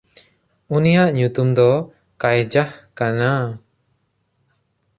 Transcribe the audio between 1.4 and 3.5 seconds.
ᱫᱚ ᱠᱟᱭᱡᱟᱦ ᱠᱟᱱᱟ᱾